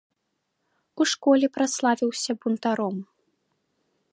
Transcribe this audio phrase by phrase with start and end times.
[1.03, 2.95] У школе праславіўся бунтаром.